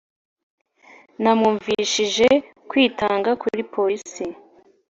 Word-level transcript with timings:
namwumvishije 1.21 2.27
kwitanga 2.69 3.29
kuri 3.41 3.61
polisi. 3.73 4.25